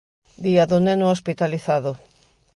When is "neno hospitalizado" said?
0.85-1.91